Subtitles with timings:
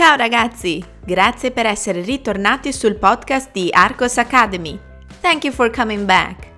[0.00, 4.80] Ciao ragazzi, grazie per essere ritornati sul podcast di Arcos Academy.
[5.20, 6.50] Thank you for coming back.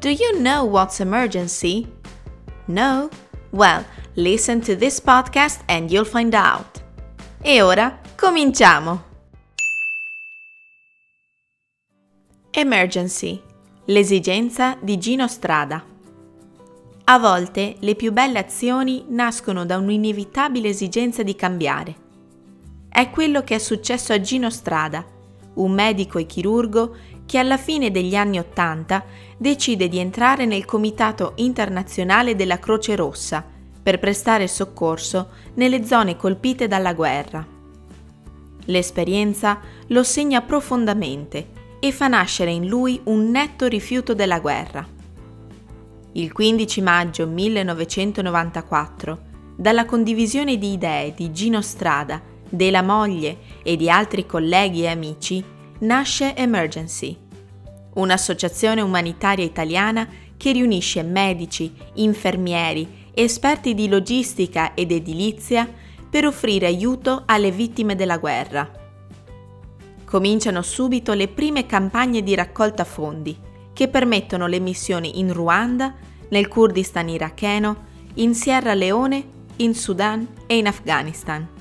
[0.00, 1.86] Do you know what's emergency?
[2.64, 3.08] No?
[3.50, 3.84] Well,
[4.14, 6.82] listen to this podcast and you'll find out.
[7.40, 9.04] E ora cominciamo!
[12.50, 13.40] Emergency,
[13.84, 15.84] l'esigenza di Gino Strada.
[17.04, 22.04] A volte le più belle azioni nascono da un'inevitabile esigenza di cambiare.
[22.96, 25.04] È quello che è successo a Gino Strada,
[25.56, 26.96] un medico e chirurgo
[27.26, 29.04] che alla fine degli anni Ottanta
[29.36, 33.44] decide di entrare nel Comitato internazionale della Croce Rossa
[33.82, 37.46] per prestare soccorso nelle zone colpite dalla guerra.
[38.64, 44.88] L'esperienza lo segna profondamente e fa nascere in lui un netto rifiuto della guerra.
[46.12, 49.18] Il 15 maggio 1994,
[49.54, 55.42] dalla condivisione di idee di Gino Strada della moglie e di altri colleghi e amici,
[55.80, 57.16] nasce Emergency,
[57.94, 65.68] un'associazione umanitaria italiana che riunisce medici, infermieri, esperti di logistica ed edilizia
[66.08, 68.70] per offrire aiuto alle vittime della guerra.
[70.04, 73.36] Cominciano subito le prime campagne di raccolta fondi
[73.72, 75.94] che permettono le missioni in Ruanda,
[76.28, 79.24] nel Kurdistan iracheno, in Sierra Leone,
[79.56, 81.55] in Sudan e in Afghanistan.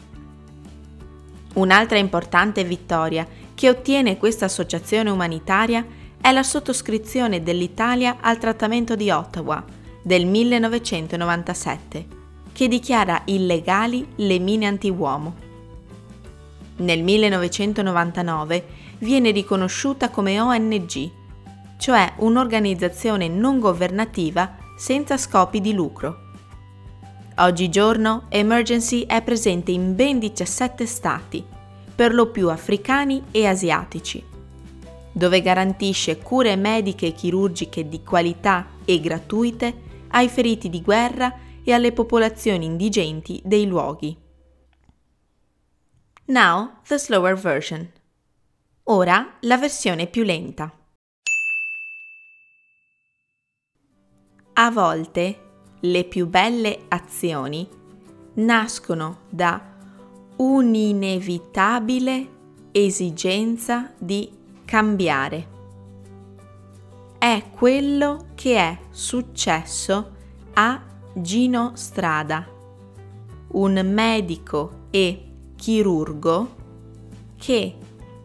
[1.56, 5.86] Un'altra importante vittoria che ottiene questa associazione umanitaria
[6.20, 9.64] è la sottoscrizione dell'Italia al Trattamento di Ottawa
[10.02, 12.08] del 1997,
[12.52, 15.36] che dichiara illegali le mine antiuomo.
[16.78, 18.66] Nel 1999
[19.00, 21.10] viene riconosciuta come ONG,
[21.78, 26.25] cioè un'organizzazione non governativa senza scopi di lucro.
[27.38, 31.46] Oggigiorno Emergency è presente in ben 17 stati,
[31.94, 34.24] per lo più africani e asiatici,
[35.12, 41.74] dove garantisce cure mediche e chirurgiche di qualità e gratuite ai feriti di guerra e
[41.74, 44.16] alle popolazioni indigenti dei luoghi.
[46.28, 47.92] Now the slower version.
[48.84, 50.72] Ora la versione più lenta.
[54.54, 55.45] A volte
[55.86, 57.68] le più belle azioni
[58.36, 59.62] nascono da
[60.38, 62.28] un'inevitabile
[62.72, 64.30] esigenza di
[64.66, 65.54] cambiare.
[67.18, 70.12] È quello che è successo
[70.54, 70.82] a
[71.14, 72.48] Gino Strada,
[73.50, 75.24] un medico e
[75.56, 76.56] chirurgo
[77.38, 77.76] che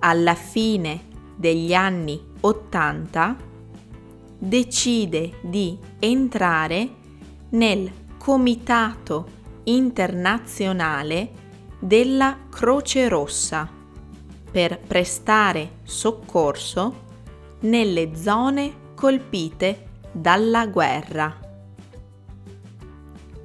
[0.00, 3.36] alla fine degli anni 80
[4.38, 6.98] decide di entrare
[7.50, 11.30] nel Comitato internazionale
[11.78, 13.68] della Croce Rossa
[14.50, 17.08] per prestare soccorso
[17.60, 21.38] nelle zone colpite dalla guerra.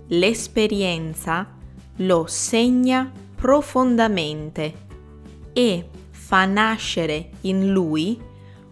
[0.07, 1.53] L'esperienza
[1.97, 4.73] lo segna profondamente
[5.53, 8.21] e fa nascere in lui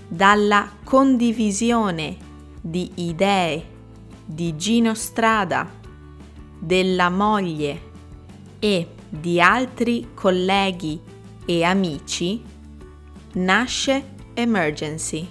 [0.08, 2.16] dalla condivisione
[2.60, 3.70] di idee
[4.24, 5.68] di Gino Strada,
[6.58, 7.90] della moglie
[8.58, 11.00] e di altri colleghi
[11.44, 12.40] e amici,
[13.32, 15.28] nasce Emergency,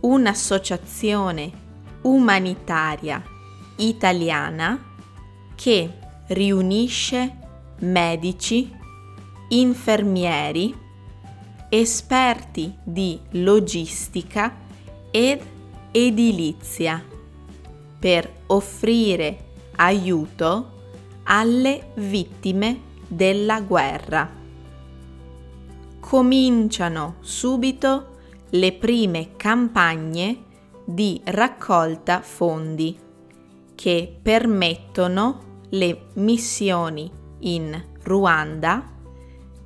[0.00, 1.62] un'associazione
[2.02, 3.22] umanitaria
[3.76, 4.78] italiana
[5.54, 5.90] che
[6.28, 7.36] riunisce
[7.80, 8.70] medici,
[9.48, 10.74] infermieri,
[11.68, 14.54] esperti di logistica
[15.10, 15.40] ed
[15.90, 17.02] edilizia
[17.98, 19.38] per offrire
[19.76, 20.72] aiuto
[21.24, 24.30] alle vittime della guerra.
[26.00, 28.16] Cominciano subito
[28.50, 30.42] le prime campagne
[30.84, 32.96] di raccolta fondi
[33.74, 37.10] che permettono le missioni
[37.40, 38.90] in Ruanda,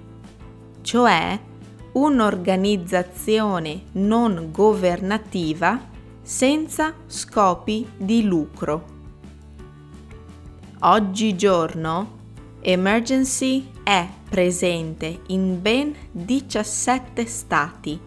[0.81, 1.47] cioè
[1.93, 5.87] un'organizzazione non governativa
[6.21, 8.97] senza scopi di lucro.
[10.81, 12.17] Oggigiorno
[12.61, 17.99] Emergency è presente in ben 17 stati,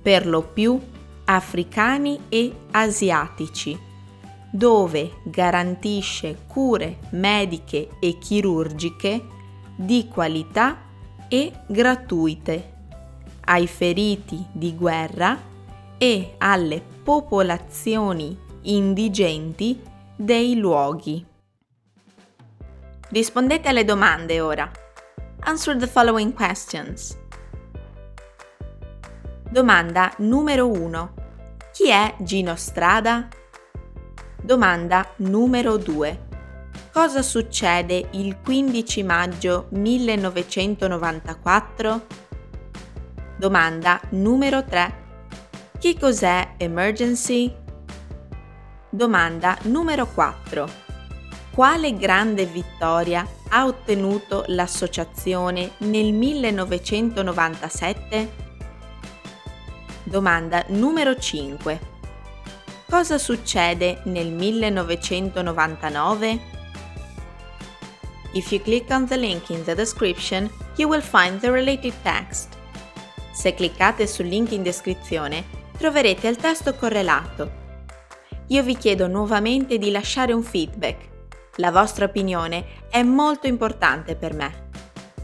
[0.00, 0.78] per lo più
[1.24, 3.78] africani e asiatici,
[4.50, 9.24] dove garantisce cure mediche e chirurgiche
[9.74, 10.78] di qualità
[11.28, 12.71] e gratuite
[13.44, 15.38] ai feriti di guerra
[15.98, 19.78] e alle popolazioni indigenti
[20.16, 21.22] dei luoghi.
[23.10, 24.70] Rispondete alle domande ora.
[25.40, 27.18] Answer the following questions.
[29.50, 31.14] Domanda numero 1.
[31.72, 33.28] Chi è Gino Strada?
[34.40, 36.30] Domanda numero 2.
[36.92, 42.21] Cosa succede il 15 maggio 1994?
[43.42, 45.00] Domanda numero 3.
[45.80, 47.52] Che cos'è Emergency?
[48.88, 50.68] Domanda numero 4.
[51.50, 58.32] Quale grande vittoria ha ottenuto l'associazione nel 1997?
[60.04, 61.80] Domanda numero 5.
[62.88, 66.40] Cosa succede nel 1999?
[68.34, 72.60] If you click on the link in the description, you will find the related text.
[73.32, 75.44] Se cliccate sul link in descrizione,
[75.76, 77.60] troverete il testo correlato.
[78.48, 81.10] Io vi chiedo nuovamente di lasciare un feedback
[81.56, 84.70] la vostra opinione è molto importante per me.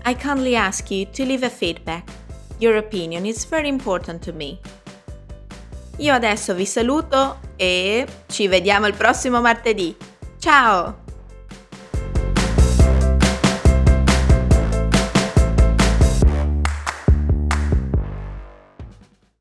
[0.05, 2.07] I kindly ask you to leave a feedback.
[2.59, 4.59] Your opinion is very important to me.
[5.97, 9.97] Io adesso vi saluto e ci vediamo il prossimo martedì.
[10.39, 11.08] Ciao!